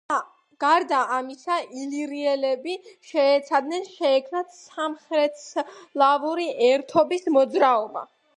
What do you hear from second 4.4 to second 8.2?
სამხრეთსლავური ერთობის მოძრაობა.